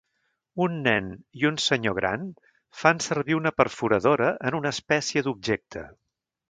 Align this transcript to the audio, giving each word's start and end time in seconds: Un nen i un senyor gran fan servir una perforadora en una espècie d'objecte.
Un 0.63 0.79
nen 0.87 1.11
i 1.41 1.45
un 1.49 1.59
senyor 1.65 1.95
gran 1.99 2.25
fan 2.81 3.05
servir 3.09 3.39
una 3.43 3.55
perforadora 3.61 4.35
en 4.51 4.63
una 4.63 4.77
espècie 4.79 5.29
d'objecte. 5.29 5.91